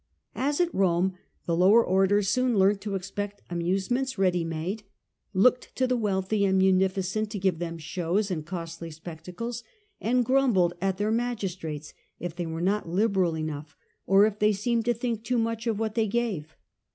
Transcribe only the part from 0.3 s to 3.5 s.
As at Rome, the lower orders soon learnt to expect